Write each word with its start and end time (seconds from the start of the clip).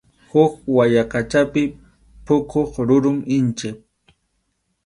Huk 0.31 0.53
wayaqachapi 0.75 1.63
puquq 2.25 2.73
rurum 2.87 3.17
inchik. 3.35 3.77